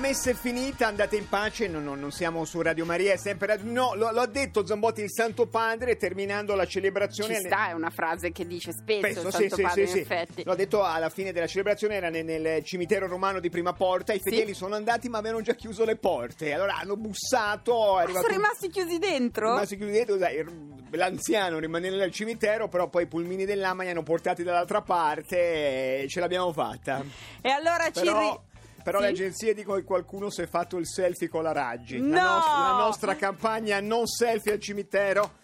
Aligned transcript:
messa 0.00 0.30
è 0.30 0.34
finita, 0.34 0.86
andate 0.88 1.16
in 1.16 1.28
pace, 1.28 1.68
no, 1.68 1.78
no, 1.78 1.94
non 1.94 2.10
siamo 2.10 2.44
su 2.44 2.60
Radio 2.60 2.84
Maria, 2.84 3.12
è 3.12 3.16
sempre 3.16 3.46
Radio... 3.46 3.70
No, 3.70 3.94
lo, 3.94 4.10
lo 4.10 4.20
ha 4.20 4.26
detto 4.26 4.66
Zambotti 4.66 5.02
il 5.02 5.10
Santo 5.12 5.46
Padre 5.46 5.96
terminando 5.96 6.54
la 6.54 6.66
celebrazione... 6.66 7.36
Ci 7.36 7.46
sta, 7.46 7.68
è 7.68 7.72
una 7.72 7.90
frase 7.90 8.32
che 8.32 8.46
dice 8.46 8.72
spesso 8.72 9.00
Penso, 9.00 9.26
il 9.28 9.32
Santo 9.32 9.54
sì, 9.56 9.62
Padre, 9.62 9.86
sì, 9.86 9.98
in 9.98 10.04
sì. 10.06 10.12
effetti. 10.12 10.42
L'ho 10.44 10.54
detto 10.54 10.82
alla 10.82 11.10
fine 11.10 11.32
della 11.32 11.46
celebrazione, 11.46 11.94
era 11.94 12.08
nel, 12.10 12.24
nel 12.24 12.64
cimitero 12.64 13.06
romano 13.06 13.38
di 13.40 13.48
Prima 13.50 13.72
Porta, 13.72 14.12
i 14.12 14.20
fedeli 14.20 14.54
sono 14.54 14.74
andati 14.74 15.08
ma 15.08 15.18
avevano 15.18 15.42
già 15.42 15.54
chiuso 15.54 15.84
le 15.84 15.96
porte, 15.96 16.52
allora 16.52 16.76
hanno 16.76 16.96
bussato, 16.96 17.96
Ah, 17.96 18.06
sono 18.06 18.18
un- 18.20 18.26
rimasti 18.26 18.68
chiusi 18.68 18.98
dentro? 18.98 19.50
rimasti 19.52 19.76
chiusi 19.76 19.92
dentro, 19.92 20.16
dai, 20.16 20.44
l'anziano 20.92 21.58
rimane 21.58 21.90
nel 21.90 22.10
cimitero, 22.10 22.68
però 22.68 22.88
poi 22.88 23.04
i 23.04 23.06
pulmini 23.06 23.44
dell'ama 23.44 23.82
li 23.84 23.90
hanno 23.90 24.02
portati 24.02 24.42
dall'altra 24.42 24.80
parte 24.82 26.02
e 26.02 26.06
ce 26.08 26.20
l'abbiamo 26.20 26.52
fatta. 26.52 27.02
E 27.40 27.48
allora 27.50 27.84
ci 27.90 28.00
Però, 28.04 28.18
ri- 28.18 28.49
però 28.82 28.98
Sì? 28.98 29.04
le 29.04 29.10
agenzie 29.10 29.54
dicono 29.54 29.78
che 29.78 29.84
qualcuno 29.84 30.30
si 30.30 30.42
è 30.42 30.46
fatto 30.46 30.76
il 30.78 30.86
selfie 30.86 31.28
con 31.28 31.42
la 31.42 31.52
Raggi. 31.52 31.98
No! 32.00 32.08
La, 32.14 32.22
nostra, 32.22 32.52
la 32.58 32.76
nostra 32.78 33.16
campagna 33.16 33.80
non 33.80 34.06
selfie 34.06 34.52
al 34.52 34.60
cimitero 34.60 35.38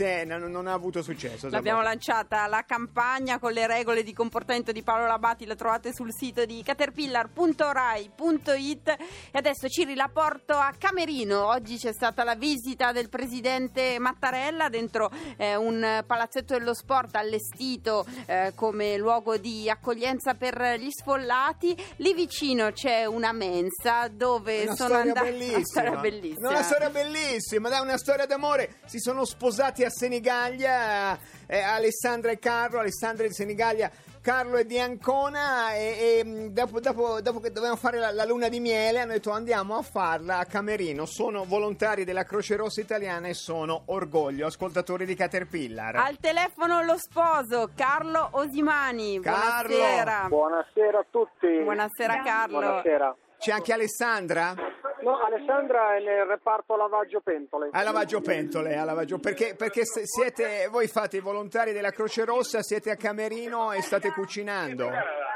è- 0.00 0.24
non, 0.24 0.42
non 0.50 0.66
ha 0.66 0.72
avuto 0.72 1.02
successo. 1.02 1.48
L'abbiamo 1.48 1.82
Zambotti. 1.82 2.06
lanciata 2.06 2.46
la 2.46 2.64
campagna 2.66 3.38
con 3.38 3.52
le 3.52 3.66
regole 3.66 4.02
di 4.02 4.12
comportamento 4.12 4.72
di 4.72 4.82
Paolo 4.82 5.06
Labati, 5.06 5.46
la 5.46 5.54
trovate 5.54 5.92
sul 5.92 6.12
sito 6.12 6.44
di 6.44 6.62
caterpillar.rai.it 6.62 8.88
e 8.88 9.38
adesso 9.38 9.68
Ciri 9.68 9.94
la 9.94 10.10
porto 10.12 10.54
a 10.54 10.72
Camerino. 10.76 11.46
Oggi 11.46 11.76
c'è 11.76 11.92
stata 11.92 12.24
la 12.24 12.34
visita 12.34 12.92
del 12.92 13.08
presidente 13.08 13.98
Mattarella 13.98 14.68
dentro 14.68 15.10
eh, 15.36 15.56
un 15.56 16.02
palazzetto 16.06 16.56
dello 16.56 16.74
sport 16.74 17.16
allestito 17.16 18.04
eh, 18.26 18.52
come 18.54 18.96
luogo 18.96 19.36
di 19.36 19.68
accoglienza 19.68 20.34
per 20.34 20.76
gli 20.78 20.90
sfollati. 20.90 21.76
Lì 21.96 22.14
vicino 22.14 22.72
c'è 22.72 23.04
una 23.04 23.32
mensa 23.32 24.08
dove 24.08 24.62
Una 24.62 24.74
sono 24.74 25.02
bellissima. 25.12 25.56
Una 25.56 25.64
storia 25.64 25.96
bellissima. 26.00 26.48
Una 26.48 26.62
storia 26.62 26.90
bellissima, 26.90 27.68
dai, 27.68 27.80
una 27.80 27.98
storia 27.98 28.26
d'amore. 28.26 28.76
Si 28.86 28.98
sono 28.98 29.24
sposati 29.24 29.81
a 29.84 29.90
Senigallia, 29.90 31.18
eh, 31.46 31.60
Alessandra 31.60 32.30
e 32.30 32.38
Carlo, 32.38 32.78
Alessandra 32.78 33.26
di 33.26 33.32
Senigallia. 33.32 33.90
Carlo 34.22 34.56
è 34.56 34.64
di 34.64 34.78
Ancona 34.78 35.74
e, 35.74 36.20
e, 36.20 36.24
mh, 36.24 36.46
dopo, 36.50 36.78
dopo- 36.78 37.20
dopo 37.20 37.40
che 37.40 37.50
dovevano 37.50 37.76
fare 37.76 37.98
la, 37.98 38.12
la 38.12 38.24
luna 38.24 38.48
di 38.48 38.60
miele 38.60 39.00
hanno 39.00 39.14
detto 39.14 39.32
andiamo 39.32 39.76
a 39.76 39.82
farla 39.82 40.38
a 40.38 40.44
Camerino. 40.44 41.06
Sono 41.06 41.44
volontari 41.44 42.04
della 42.04 42.22
Croce 42.22 42.54
Rossa 42.54 42.80
Italiana 42.80 43.26
e 43.26 43.34
sono 43.34 43.82
orgoglio, 43.86 44.46
ascoltatori 44.46 45.06
di 45.06 45.16
Caterpillar. 45.16 45.96
Al 45.96 46.18
telefono 46.20 46.82
lo 46.82 46.96
sposo 46.98 47.70
Carlo 47.74 48.28
Osimani. 48.30 49.18
Carlo! 49.20 49.74
Buonasera. 49.74 50.26
Buonasera 50.28 50.98
a 51.00 51.06
tutti. 51.10 51.60
Buonasera 51.60 52.22
Carlo. 52.22 52.58
Buonasera. 52.60 53.16
C'è 53.38 53.50
anche 53.50 53.72
Alessandra? 53.72 54.54
No, 55.02 55.18
Alessandra 55.20 55.96
è 55.96 56.00
nel 56.00 56.24
reparto 56.26 56.76
lavaggio 56.76 57.20
pentole. 57.20 57.70
A 57.72 57.82
lavaggio 57.82 58.20
pentole, 58.20 58.76
a 58.76 58.84
lavaggio 58.84 59.18
perché, 59.18 59.54
perché 59.56 59.82
siete, 59.84 60.68
voi 60.70 60.86
fate 60.86 61.16
i 61.16 61.20
volontari 61.20 61.72
della 61.72 61.90
Croce 61.90 62.24
Rossa, 62.24 62.62
siete 62.62 62.90
a 62.90 62.96
Camerino 62.96 63.72
e 63.72 63.82
state 63.82 64.10
cucinando. 64.12 64.88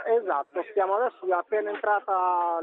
Esatto, 0.06 0.64
stiamo 0.70 0.94
adesso, 0.96 1.26
è 1.26 1.32
appena 1.32 1.70
entrata 1.70 2.12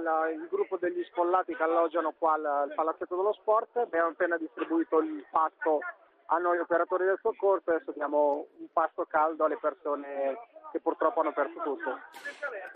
la- 0.01 0.29
il 0.29 0.47
gruppo 0.49 0.77
degli 0.77 1.03
sfollati 1.11 1.53
che 1.55 1.63
alloggiano 1.63 2.13
qua 2.17 2.33
al, 2.35 2.45
al 2.45 2.73
Palazzetto 2.73 3.17
dello 3.17 3.33
Sport, 3.33 3.75
abbiamo 3.77 4.07
appena 4.09 4.38
distribuito 4.38 4.99
il 5.01 5.25
pasto 5.29 5.79
a 6.27 6.38
noi 6.38 6.57
operatori 6.59 7.03
del 7.03 7.19
soccorso, 7.21 7.71
adesso 7.71 7.91
diamo 7.91 8.47
un 8.59 8.67
pasto 8.71 9.06
caldo 9.09 9.44
alle 9.44 9.57
persone 9.59 10.38
che 10.73 10.79
purtroppo 10.79 11.21
hanno 11.21 11.31
perso 11.31 11.61
tutto. 11.61 11.99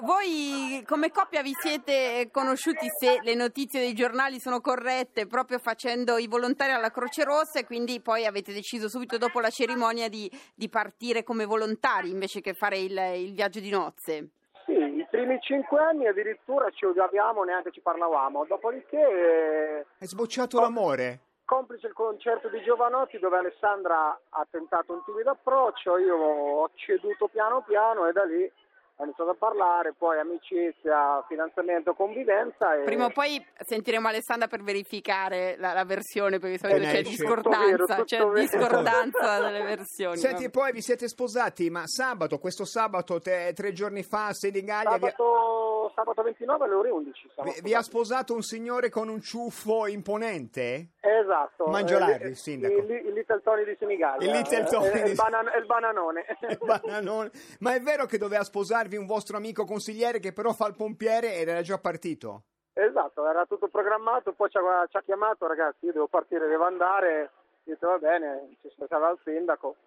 Voi 0.01 0.83
come 0.85 1.09
coppia 1.09 1.41
vi 1.41 1.53
siete 1.59 2.29
conosciuti 2.31 2.87
se 2.87 3.19
le 3.23 3.33
notizie 3.33 3.79
dei 3.79 3.93
giornali 3.93 4.39
sono 4.39 4.61
corrette 4.61 5.25
proprio 5.25 5.57
facendo 5.57 6.17
i 6.19 6.27
volontari 6.27 6.71
alla 6.71 6.91
Croce 6.91 7.23
Rossa 7.23 7.57
e 7.57 7.65
quindi 7.65 7.99
poi 7.99 8.25
avete 8.25 8.53
deciso 8.53 8.87
subito 8.87 9.17
dopo 9.17 9.39
la 9.39 9.49
cerimonia 9.49 10.07
di, 10.07 10.29
di 10.53 10.69
partire 10.69 11.23
come 11.23 11.45
volontari 11.45 12.11
invece 12.11 12.39
che 12.39 12.53
fare 12.53 12.77
il, 12.77 12.95
il 13.15 13.33
viaggio 13.33 13.59
di 13.59 13.71
nozze. 13.71 14.29
Sì, 14.65 14.73
i 14.73 15.07
primi 15.09 15.39
cinque 15.41 15.79
anni 15.79 16.07
addirittura 16.07 16.69
ci 16.69 16.85
odiavamo, 16.85 17.43
neanche 17.43 17.71
ci 17.71 17.81
parlavamo, 17.81 18.45
dopodiché... 18.45 19.85
È 19.97 20.05
sbocciato 20.05 20.59
l'amore. 20.59 21.21
Complice 21.47 21.87
il 21.87 21.93
concerto 21.93 22.49
di 22.49 22.61
Giovanotti 22.61 23.17
dove 23.19 23.37
Alessandra 23.37 24.19
ha 24.31 24.47
tentato 24.51 24.91
un 24.91 25.01
timido 25.05 25.29
approccio, 25.31 25.97
io 25.97 26.17
ho 26.17 26.69
ceduto 26.75 27.29
piano 27.29 27.63
piano 27.65 28.05
e 28.05 28.11
da 28.11 28.25
lì 28.25 28.51
ho 28.99 29.03
iniziato 29.05 29.29
a 29.29 29.35
parlare, 29.35 29.93
poi 29.97 30.19
amicizia, 30.19 31.23
fidanzamento, 31.25 31.93
convivenza 31.93 32.75
e... 32.75 32.83
Prima 32.83 33.05
o 33.05 33.11
poi 33.11 33.41
sentiremo 33.59 34.09
Alessandra 34.09 34.47
per 34.47 34.61
verificare 34.61 35.55
la, 35.57 35.71
la 35.71 35.85
versione, 35.85 36.39
perché 36.39 36.57
di 36.57 36.67
solito 36.67 36.79
c'è 36.79 37.01
discordanza, 37.03 37.59
Tutto 37.59 37.69
vero, 37.69 37.85
tutto 37.85 38.03
c'è 38.03 38.17
vero. 38.17 38.33
discordanza 38.33 39.39
delle 39.47 39.63
versioni. 39.63 40.17
Senti, 40.17 40.49
poi 40.49 40.71
vi 40.73 40.81
siete 40.81 41.07
sposati, 41.07 41.69
ma 41.69 41.83
sabato, 41.85 42.39
questo 42.39 42.65
sabato, 42.65 43.21
te- 43.21 43.53
tre 43.55 43.71
giorni 43.71 44.03
fa 44.03 44.25
a 44.27 44.33
Senigallia, 44.33 44.97
vi, 44.97 45.11
Sabato, 45.11 45.66
sabato 45.97 46.21
29 46.21 46.65
alle 46.65 46.73
ore 46.75 46.89
11 46.91 47.29
siamo 47.33 47.51
vi- 47.51 47.61
vi 47.61 47.73
ha 47.73 47.81
sposato 47.81 48.35
un 48.35 48.43
signore 48.43 48.89
con 48.89 49.09
un 49.09 49.19
ciuffo 49.19 49.87
imponente? 49.87 50.89
Esatto. 51.01 51.65
Mangiolarri, 51.65 52.25
Eh, 52.25 52.27
il 52.27 52.35
sindaco. 52.35 52.73
Il, 52.77 52.89
il 52.91 53.13
Little 53.13 53.41
Tony 53.41 53.63
di 53.65 53.75
Senigallia. 53.79 54.29
Il 54.29 54.35
Little 54.37 54.63
Tony 54.65 54.87
Eh, 54.89 55.03
di- 55.03 55.09
il, 55.09 55.15
banan- 55.15 55.51
il 55.57 55.65
bananone. 55.65 56.25
Bananone. 56.61 57.31
Ma 57.59 57.73
è 57.73 57.81
vero 57.81 58.05
che 58.05 58.17
doveva 58.19 58.43
sposarvi 58.43 58.95
un 58.95 59.07
vostro 59.07 59.37
amico 59.37 59.65
consigliere 59.65 60.19
che 60.19 60.33
però 60.33 60.53
fa 60.53 60.67
il 60.67 60.75
pompiere 60.75 61.35
ed 61.35 61.47
era 61.47 61.61
già 61.61 61.79
partito? 61.79 62.43
Esatto, 62.73 63.27
era 63.27 63.45
tutto 63.47 63.67
programmato, 63.69 64.33
poi 64.33 64.51
ci 64.51 64.57
ha, 64.57 64.85
ci 64.87 64.97
ha 64.97 65.01
chiamato, 65.01 65.47
ragazzi, 65.47 65.85
io 65.85 65.93
devo 65.93 66.05
partire, 66.07 66.47
devo 66.47 66.65
andare, 66.65 67.23
ho 67.23 67.29
detto 67.63 67.87
va 67.87 67.97
bene, 67.97 68.49
ci 68.61 68.67
aspettava 68.67 69.09
il 69.09 69.17
sindaco, 69.23 69.75
eh. 69.79 69.85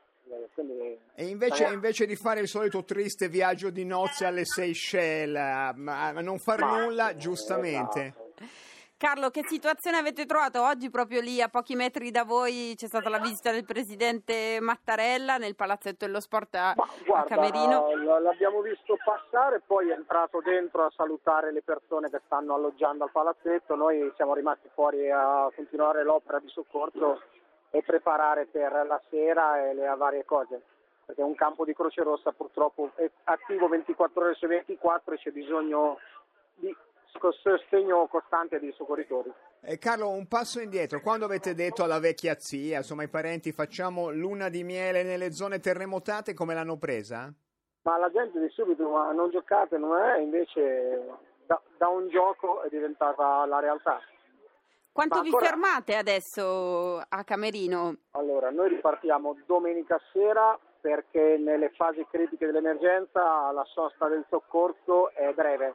E 1.15 1.27
invece, 1.27 1.65
invece 1.67 2.07
di 2.07 2.17
fare 2.17 2.41
il 2.41 2.49
solito 2.49 2.85
triste 2.85 3.29
viaggio 3.29 3.71
di 3.71 3.85
nozze 3.85 4.25
alle 4.27 4.45
Seychelles, 4.45 5.73
ma 5.77 6.07
a 6.09 6.21
non 6.21 6.39
far 6.39 6.61
ma- 6.61 6.85
nulla, 6.85 7.15
giustamente. 7.17 8.01
esatto. 8.01 8.69
Carlo, 9.01 9.31
che 9.31 9.41
situazione 9.47 9.97
avete 9.97 10.27
trovato? 10.27 10.63
Oggi 10.63 10.91
proprio 10.91 11.23
lì 11.23 11.41
a 11.41 11.49
pochi 11.49 11.75
metri 11.75 12.11
da 12.11 12.23
voi 12.23 12.75
c'è 12.77 12.87
stata 12.87 13.09
la 13.09 13.19
visita 13.19 13.51
del 13.51 13.65
presidente 13.65 14.59
Mattarella 14.61 15.39
nel 15.39 15.57
palazzetto 15.57 16.05
dello 16.05 16.21
sport 16.21 16.55
a, 16.57 16.75
Ma 16.77 16.85
a 16.85 16.89
guarda, 17.07 17.35
Camerino. 17.35 17.87
l'abbiamo 18.21 18.61
visto 18.61 18.99
passare, 19.03 19.63
poi 19.67 19.89
è 19.89 19.95
entrato 19.95 20.43
dentro 20.43 20.85
a 20.85 20.93
salutare 20.95 21.51
le 21.51 21.63
persone 21.63 22.11
che 22.11 22.21
stanno 22.27 22.55
alloggiando 22.55 23.05
al 23.05 23.11
palazzetto, 23.11 23.75
noi 23.75 24.13
siamo 24.17 24.35
rimasti 24.35 24.69
fuori 24.75 25.11
a 25.11 25.49
continuare 25.57 26.05
l'opera 26.05 26.39
di 26.39 26.49
soccorso 26.49 27.23
e 27.71 27.83
preparare 27.83 28.47
per 28.47 28.73
la 28.87 29.01
sera 29.09 29.69
e 29.69 29.75
le 29.75 29.95
varie 29.97 30.25
cose, 30.25 30.61
perché 31.07 31.23
un 31.23 31.35
campo 31.35 31.65
di 31.65 31.75
Croce 31.75 32.03
Rossa 32.03 32.33
purtroppo 32.33 32.91
è 32.97 33.09
attivo 33.25 33.69
24 33.69 34.21
ore 34.21 34.35
su 34.35 34.47
24 34.47 35.15
e 35.15 35.17
c'è 35.19 35.31
bisogno 35.31 35.99
di 36.57 36.75
sostegno 37.43 38.07
costante 38.07 38.59
dei 38.59 38.73
soccorritori. 38.73 39.33
E 39.63 39.79
Carlo, 39.79 40.09
un 40.09 40.27
passo 40.27 40.61
indietro, 40.61 41.01
quando 41.01 41.25
avete 41.25 41.55
detto 41.55 41.83
alla 41.85 41.99
vecchia 41.99 42.39
zia, 42.39 42.79
insomma 42.79 43.03
ai 43.03 43.09
parenti, 43.09 43.53
facciamo 43.53 44.11
luna 44.11 44.49
di 44.49 44.65
miele 44.65 45.03
nelle 45.03 45.33
zone 45.33 45.61
terremotate, 45.61 46.35
come 46.35 46.55
l'hanno 46.55 46.79
presa? 46.79 47.33
Ma 47.83 47.99
la 47.99 48.11
gente 48.11 48.39
di 48.41 48.49
subito, 48.51 48.89
ma 48.89 49.13
non 49.13 49.31
giocate, 49.31 49.77
non 49.77 49.99
è, 49.99 50.19
invece 50.19 51.03
da, 51.47 51.61
da 51.77 51.89
un 51.89 52.09
gioco 52.09 52.63
è 52.63 52.69
diventata 52.69 53.45
la 53.47 53.59
realtà. 53.61 54.01
Quanto 54.93 55.17
ma 55.17 55.23
vi 55.23 55.29
ancora- 55.29 55.47
fermate 55.47 55.97
adesso 55.97 56.99
a 57.09 57.25
Camerino? 57.25 57.97
Allora, 58.13 58.51
noi 58.51 58.69
ripartiamo 58.71 59.37
domenica 59.47 59.99
sera 60.13 60.59
perché 60.81 61.37
nelle 61.39 61.71
fasi 61.71 62.05
critiche 62.11 62.47
dell'emergenza 62.47 63.51
la 63.53 63.65
sosta 63.67 64.09
del 64.09 64.25
soccorso 64.29 65.11
è 65.13 65.33
breve, 65.33 65.75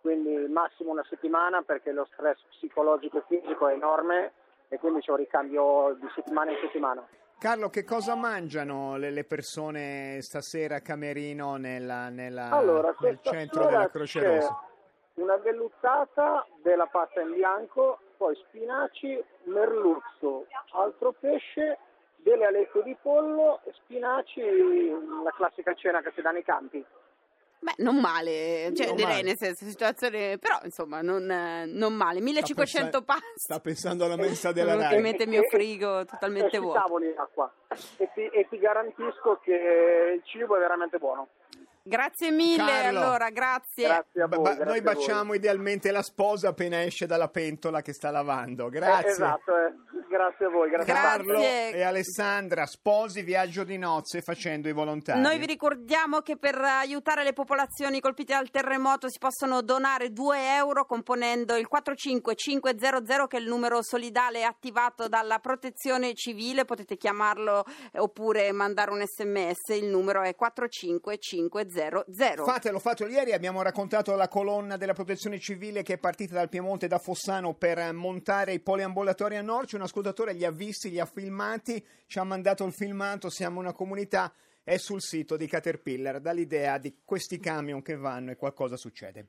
quindi 0.00 0.34
massimo 0.48 0.90
una 0.92 1.04
settimana 1.08 1.62
perché 1.62 1.92
lo 1.92 2.06
stress 2.12 2.40
psicologico 2.50 3.18
e 3.18 3.24
fisico 3.28 3.68
è 3.68 3.74
enorme 3.74 4.32
e 4.68 4.78
quindi 4.78 5.00
c'è 5.00 5.10
un 5.10 5.16
ricambio 5.18 5.96
di 6.00 6.08
settimana 6.14 6.50
in 6.52 6.58
settimana. 6.60 7.06
Carlo, 7.38 7.68
che 7.70 7.84
cosa 7.84 8.16
mangiano 8.16 8.96
le, 8.96 9.10
le 9.10 9.24
persone 9.24 10.20
stasera 10.22 10.76
a 10.76 10.80
Camerino 10.80 11.56
nella- 11.56 12.08
nella- 12.08 12.50
Allora, 12.50 12.92
nel 13.00 13.18
centro 13.22 13.66
della 13.66 13.88
Croce 13.88 14.22
Rossa? 14.24 14.62
una 15.14 15.36
velluzzata 15.36 16.46
della 16.62 16.86
pasta 16.86 17.20
in 17.20 17.32
bianco, 17.32 17.98
poi 18.18 18.34
spinaci, 18.48 19.22
merluzzo, 19.44 20.46
altro 20.72 21.14
pesce, 21.18 21.78
delle 22.16 22.44
alette 22.44 22.82
di 22.82 22.96
pollo, 23.00 23.60
e 23.64 23.72
spinaci, 23.84 24.42
la 25.22 25.30
classica 25.34 25.72
cena 25.74 26.02
che 26.02 26.12
si 26.14 26.20
dà 26.20 26.30
nei 26.30 26.42
campi. 26.42 26.84
Beh, 27.60 27.74
non 27.78 27.96
male, 27.98 28.70
cioè 28.74 28.86
Non 28.86 28.96
direi 28.96 29.10
male. 29.14 29.22
nel 29.22 29.36
senso 29.36 29.64
situazione, 29.64 30.38
però 30.38 30.58
insomma 30.62 31.00
non, 31.00 31.24
non 31.24 31.92
male, 31.94 32.20
1500 32.20 32.88
Sta 32.88 33.02
passi. 33.02 33.32
Sta 33.34 33.58
pensando 33.60 34.04
alla 34.04 34.16
mensa 34.16 34.52
della 34.52 34.76
RAI. 34.76 34.94
in 34.96 35.02
mente 35.02 35.24
il 35.24 35.28
mio 35.28 35.42
frigo 35.50 36.04
totalmente 36.04 36.58
vuoto. 36.58 36.78
tavoli 36.78 37.12
d'acqua. 37.14 37.52
E 37.96 38.10
ti, 38.14 38.26
e 38.28 38.46
ti 38.48 38.58
garantisco 38.58 39.40
che 39.42 40.12
il 40.16 40.22
cibo 40.24 40.54
è 40.56 40.58
veramente 40.60 40.98
buono. 40.98 41.28
Grazie 41.88 42.30
mille, 42.30 42.64
Carlo. 42.64 43.00
allora, 43.00 43.30
grazie. 43.30 43.86
Grazie 43.86 44.22
a 44.22 44.26
voi. 44.26 44.38
ba- 44.38 44.54
grazie 44.54 44.64
noi 44.64 44.78
a 44.78 44.82
voi. 44.82 44.94
baciamo 44.94 45.34
idealmente 45.34 45.90
la 45.90 46.02
sposa 46.02 46.48
appena 46.48 46.82
esce 46.82 47.06
dalla 47.06 47.28
pentola 47.28 47.80
che 47.80 47.94
sta 47.94 48.10
lavando. 48.10 48.68
Grazie. 48.68 49.08
Eh, 49.08 49.12
esatto, 49.12 49.56
eh. 49.56 49.72
grazie 50.08 50.46
a 50.46 50.48
voi. 50.50 50.68
Grazie, 50.68 50.92
a 50.92 50.96
Grazie. 50.96 51.24
voi. 51.24 51.34
Carlo 51.34 51.76
e 51.76 51.82
Alessandra, 51.82 52.66
sposi 52.66 53.22
viaggio 53.22 53.64
di 53.64 53.78
nozze 53.78 54.20
facendo 54.20 54.68
i 54.68 54.72
volontari. 54.72 55.20
Noi 55.20 55.38
vi 55.38 55.46
ricordiamo 55.46 56.20
che 56.20 56.36
per 56.36 56.56
aiutare 56.56 57.24
le 57.24 57.32
popolazioni 57.32 58.00
colpite 58.00 58.34
dal 58.34 58.50
terremoto 58.50 59.08
si 59.08 59.18
possono 59.18 59.62
donare 59.62 60.10
2 60.12 60.54
euro 60.56 60.84
componendo 60.84 61.56
il 61.56 61.66
45500 61.66 63.26
che 63.26 63.36
è 63.36 63.40
il 63.40 63.48
numero 63.48 63.82
solidale 63.82 64.44
attivato 64.44 65.08
dalla 65.08 65.38
protezione 65.38 66.12
civile, 66.14 66.64
potete 66.64 66.96
chiamarlo 66.96 67.64
eh, 67.92 67.98
oppure 67.98 68.52
mandare 68.52 68.90
un 68.90 69.02
sms, 69.04 69.76
il 69.76 69.86
numero 69.86 70.22
è 70.22 70.34
45500. 70.34 71.77
Fatelo, 72.44 72.78
fatelo. 72.78 73.08
Ieri 73.08 73.32
abbiamo 73.32 73.62
raccontato 73.62 74.14
la 74.16 74.28
colonna 74.28 74.76
della 74.76 74.94
protezione 74.94 75.38
civile 75.38 75.82
che 75.82 75.94
è 75.94 75.98
partita 75.98 76.34
dal 76.34 76.48
Piemonte 76.48 76.88
da 76.88 76.98
Fossano 76.98 77.54
per 77.54 77.92
montare 77.92 78.52
i 78.52 78.60
poliambulatori 78.60 79.36
a 79.36 79.42
Norci. 79.42 79.76
Un 79.76 79.82
ascoltatore 79.82 80.32
li 80.32 80.44
ha 80.44 80.50
visti, 80.50 80.90
li 80.90 80.98
ha 80.98 81.06
filmati, 81.06 81.84
ci 82.06 82.18
ha 82.18 82.24
mandato 82.24 82.64
il 82.64 82.72
filmato. 82.72 83.30
Siamo 83.30 83.60
una 83.60 83.72
comunità. 83.72 84.32
È 84.62 84.76
sul 84.76 85.00
sito 85.00 85.36
di 85.36 85.46
Caterpillar. 85.46 86.20
Dà 86.20 86.32
l'idea 86.32 86.78
di 86.78 87.00
questi 87.04 87.38
camion 87.38 87.80
che 87.80 87.96
vanno 87.96 88.32
e 88.32 88.36
qualcosa 88.36 88.76
succede. 88.76 89.28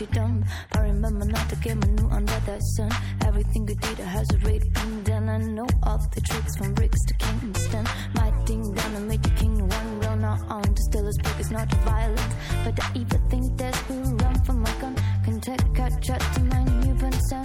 you 0.00 0.06
dumb. 0.08 0.44
But 0.72 0.82
remember 0.82 1.24
not 1.24 1.48
to 1.48 1.56
get 1.56 1.76
my 1.76 1.88
new 1.92 2.08
under 2.08 2.38
that 2.46 2.62
sun. 2.76 2.90
Everything 3.24 3.66
you 3.68 3.74
did 3.76 3.98
has 3.98 4.28
a 4.30 4.34
already 4.34 4.68
been 4.70 5.02
done. 5.04 5.28
I 5.28 5.38
know 5.38 5.66
all 5.84 5.98
the 6.14 6.20
tricks 6.20 6.56
from 6.56 6.74
bricks 6.74 7.02
to 7.06 7.14
Kingston. 7.14 7.84
My 8.14 8.30
thing 8.44 8.62
done 8.74 8.94
and 8.94 9.08
made 9.08 9.22
the 9.22 9.30
king 9.30 9.56
one 9.58 10.00
run 10.00 10.24
on. 10.24 10.62
To 10.62 10.82
still 10.82 11.06
as 11.06 11.16
big 11.18 11.40
as 11.40 11.50
not 11.50 11.72
violent. 11.84 12.34
But 12.64 12.82
I 12.84 12.90
even 12.94 13.28
think 13.28 13.56
there's 13.56 13.88
will 13.88 14.16
run 14.16 14.42
from 14.44 14.60
my 14.60 14.72
gun. 14.80 14.96
Can 15.24 15.40
take 15.40 15.60
a 15.78 15.90
shot 16.02 16.20
to 16.34 16.40
my 16.40 16.64
newborn 16.64 17.12
son. 17.30 17.44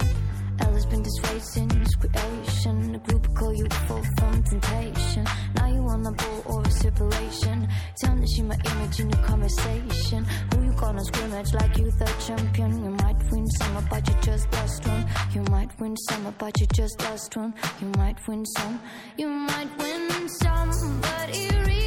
Ella's 0.60 0.86
been 0.86 1.02
disgracing 1.02 1.70
his 1.70 1.94
creation. 1.96 2.92
The 2.92 2.98
group 2.98 3.34
call 3.34 3.54
you 3.54 3.66
full 3.86 4.02
from 4.18 4.42
temptation. 4.42 5.24
Now 5.56 5.66
you 5.68 5.82
on 5.88 6.02
the 6.02 6.12
ball 6.12 6.42
or 6.46 6.62
a 6.62 6.70
separation. 6.70 7.68
Tell 8.00 8.14
me 8.14 8.26
she 8.26 8.42
my 8.42 8.56
image 8.64 9.00
in 9.00 9.08
the 9.08 9.16
conversation. 9.18 10.24
Who 10.54 10.64
you 10.64 10.72
gonna 10.72 11.04
scrimmage 11.04 11.52
like 11.54 11.76
you 11.78 11.90
the 11.90 12.10
champion? 12.26 12.84
You 12.84 12.90
might 12.90 13.30
win 13.30 13.46
some, 13.50 13.86
but 13.90 14.08
you 14.08 14.14
just 14.22 14.52
lost 14.52 14.86
one. 14.86 15.06
You 15.34 15.42
might 15.50 15.70
win 15.80 15.96
some, 16.08 16.34
but 16.38 16.60
you 16.60 16.66
just 16.74 17.00
lost 17.02 17.36
one. 17.36 17.54
You 17.80 17.88
might 17.98 18.18
win 18.26 18.44
some. 18.46 18.80
You 19.16 19.28
might 19.28 19.70
win 19.78 20.28
some, 20.28 21.00
but 21.00 21.34
you 21.34 21.81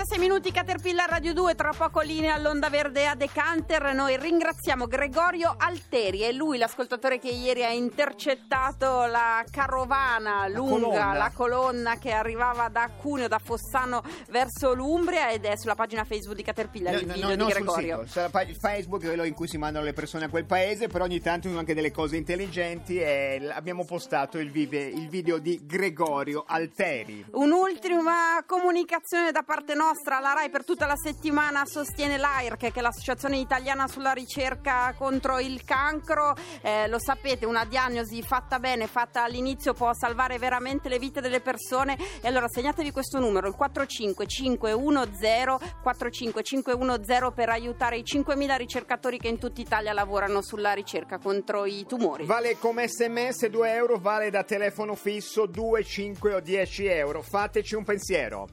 9.56 0.00 0.18
minuti 0.18 0.50
Caterpillar 0.50 1.10
Radio 1.10 1.34
2, 1.34 1.54
tra 1.54 1.72
poco 1.76 2.00
linea 2.00 2.32
all'Onda 2.34 2.70
Verde 2.70 3.06
a 3.06 3.14
Decanter. 3.14 3.92
Noi 3.92 4.16
ringraziamo 4.16 4.86
Gregorio 4.86 5.54
Alteri, 5.58 6.20
è 6.20 6.32
lui 6.32 6.56
l'ascoltatore 6.56 7.18
che 7.18 7.28
ieri 7.28 7.64
ha 7.64 7.70
intercettato 7.70 9.04
la 9.04 9.44
carovana 9.50 10.48
lunga, 10.48 10.72
colonna. 10.86 11.12
la 11.12 11.30
colonna 11.34 11.98
che 11.98 12.12
arrivava 12.12 12.68
da 12.68 12.88
Cuneo, 12.96 13.28
da 13.28 13.38
Fossano 13.38 14.02
verso 14.30 14.72
l'Umbria 14.72 15.30
ed 15.32 15.44
è 15.44 15.54
sulla 15.58 15.74
pagina 15.74 16.04
Facebook 16.04 16.34
di 16.34 16.44
Caterpillar 16.44 16.94
il 16.94 17.00
No, 17.06 17.06
no, 17.08 17.12
video 17.12 17.36
no, 17.36 17.44
di 17.44 17.52
Gregorio. 17.52 17.98
sito, 17.98 18.10
sarà 18.10 18.28
pag- 18.30 18.56
Facebook 18.58 19.04
quello 19.04 19.24
in 19.24 19.34
cui 19.34 19.48
si 19.48 19.58
mandano 19.58 19.84
le 19.84 19.92
persone 19.92 20.24
a 20.24 20.28
quel 20.30 20.46
paese, 20.46 20.86
però 20.88 21.04
ogni 21.04 21.20
tanto 21.20 21.48
anche 21.58 21.74
delle 21.74 21.90
cose 21.90 22.16
intelligenti 22.16 22.98
e 22.98 23.50
abbiamo 23.52 23.84
postato 23.84 24.38
il, 24.38 24.50
vive- 24.50 24.80
il 24.82 25.08
video 25.10 25.36
di 25.36 25.60
Gregorio 25.66 26.44
Alteri. 26.46 27.26
Un'ultima 27.32 28.42
comunicazione 28.46 29.30
da 29.30 29.42
parte 29.42 29.74
nostra, 29.74 29.88
la 30.20 30.34
RAI 30.34 30.50
per 30.50 30.64
tutta 30.64 30.86
la 30.86 30.96
settimana 30.96 31.64
sostiene 31.66 32.16
l'AIRC 32.16 32.58
che 32.58 32.72
è 32.72 32.80
l'associazione 32.80 33.38
italiana 33.38 33.88
sulla 33.88 34.12
ricerca 34.12 34.94
contro 34.96 35.38
il 35.38 35.64
cancro, 35.64 36.34
Eh, 36.62 36.88
lo 36.88 36.98
sapete 37.00 37.46
una 37.46 37.64
diagnosi 37.64 38.22
fatta 38.22 38.58
bene, 38.58 38.86
fatta 38.86 39.24
all'inizio 39.24 39.72
può 39.72 39.92
salvare 39.94 40.38
veramente 40.38 40.88
le 40.88 40.98
vite 40.98 41.20
delle 41.20 41.40
persone 41.40 41.96
e 42.20 42.28
allora 42.28 42.48
segnatevi 42.48 42.92
questo 42.92 43.18
numero, 43.18 43.48
il 43.48 43.54
45510 43.54 45.78
45510 45.82 47.32
per 47.34 47.48
aiutare 47.48 47.98
i 47.98 48.02
5.000 48.02 48.56
ricercatori 48.56 49.18
che 49.18 49.28
in 49.28 49.38
tutta 49.38 49.60
Italia 49.60 49.92
lavorano 49.92 50.42
sulla 50.42 50.72
ricerca 50.72 51.18
contro 51.18 51.64
i 51.64 51.84
tumori. 51.86 52.26
Vale 52.26 52.58
come 52.58 52.88
sms 52.88 53.46
2 53.46 53.72
euro, 53.72 53.98
vale 53.98 54.30
da 54.30 54.44
telefono 54.44 54.94
fisso 54.94 55.46
2, 55.46 55.84
5 55.84 56.34
o 56.34 56.40
10 56.40 56.86
euro. 56.86 57.22
Fateci 57.22 57.74
un 57.74 57.84
pensiero. 57.84 58.48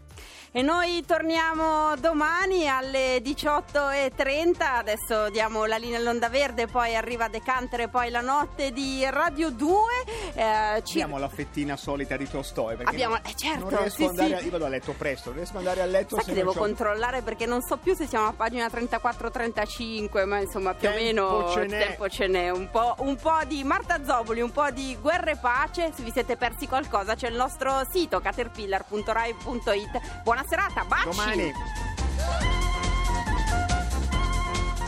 E 0.51 0.62
noi 0.62 1.03
torniamo 1.05 1.95
domani 1.97 2.67
alle 2.67 3.17
18.30, 3.17 4.55
adesso 4.62 5.29
diamo 5.29 5.65
la 5.65 5.77
linea 5.77 6.00
all'Onda 6.00 6.29
Verde, 6.29 6.67
poi 6.67 6.95
arriva 6.95 7.27
Decantere, 7.27 7.89
poi 7.89 8.09
la 8.09 8.21
notte 8.21 8.71
di 8.71 9.05
Radio 9.09 9.51
2. 9.51 9.97
Eh, 10.38 10.82
ci- 10.84 11.01
Abbiamo 11.01 11.17
la 11.17 11.29
fettina 11.29 11.75
solita 11.75 12.15
di 12.15 12.29
Tolstoi. 12.29 12.75
perché 12.75 12.91
Abbiamo- 12.91 13.15
non- 13.15 13.24
eh, 13.25 13.34
certo, 13.36 13.70
non 13.70 13.79
riesco 13.79 13.96
sì, 13.96 14.03
ad 14.03 14.10
andare 14.10 14.27
sì. 14.27 14.34
a- 14.36 14.39
io 14.41 14.50
vado 14.51 14.65
a 14.65 14.70
letto 14.70 14.94
presto, 14.94 15.29
non 15.29 15.38
riesco 15.38 15.51
ad 15.53 15.58
andare 15.60 15.82
a 15.82 15.86
letto 15.86 16.15
Sai 16.15 16.24
se 16.25 16.29
che 16.32 16.38
devo 16.38 16.51
c'ho- 16.53 16.60
controllare 16.60 17.22
perché 17.24 17.46
non 17.48 17.62
so 17.63 17.77
più 17.77 17.96
se 17.96 18.06
siamo 18.08 18.27
a 18.27 18.34
pagina 18.34 18.67
34-35, 18.70 20.25
ma 20.25 20.39
insomma 20.39 20.74
più 20.75 20.88
Tempo 20.89 21.00
o 21.00 21.03
meno 21.03 21.51
ce 21.53 21.65
tempo 21.65 22.10
ce 22.10 22.27
n'è. 22.27 22.50
Un 22.51 22.70
po', 22.70 22.96
un 23.00 23.15
po' 23.15 23.39
di 23.48 23.63
Marta 23.63 24.03
Zoboli, 24.06 24.41
un 24.41 24.51
po' 24.51 24.70
di 24.70 24.96
guerra 25.01 25.32
e 25.32 25.38
pace. 25.38 25.91
Se 25.94 26.03
vi 26.03 26.12
siete 26.12 26.38
persi 26.38 26.67
qualcosa 26.67 27.15
c'è 27.15 27.29
il 27.29 27.36
nostro 27.36 27.82
sito 27.91 28.20
caterpillar.rai.it. 28.20 30.22
Buona 30.24 30.44
serata, 30.48 30.84
baci! 30.86 31.03
Domani. 31.10 31.51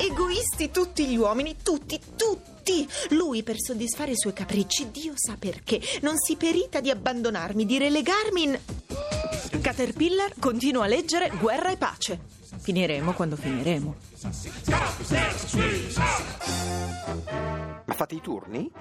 Egoisti 0.01 0.71
tutti 0.71 1.05
gli 1.07 1.17
uomini, 1.17 1.57
tutti, 1.61 1.99
tutti. 2.69 2.87
Lui 3.15 3.43
per 3.43 3.55
soddisfare 3.59 4.11
i 4.11 4.17
suoi 4.17 4.33
capricci, 4.33 4.91
Dio 4.91 5.13
sa 5.15 5.35
perché, 5.37 5.81
non 6.01 6.17
si 6.17 6.35
perita 6.35 6.79
di 6.79 6.91
abbandonarmi, 6.91 7.65
di 7.65 7.77
relegarmi 7.77 8.43
in... 8.43 8.59
Caterpillar 9.61 10.33
continua 10.39 10.85
a 10.85 10.87
leggere 10.87 11.31
Guerra 11.39 11.71
e 11.71 11.77
pace. 11.77 12.19
Finiremo 12.59 13.13
quando 13.13 13.35
finiremo. 13.35 13.95
Ma 17.85 17.93
fate 17.93 18.15
i 18.15 18.21
turni? 18.21 18.71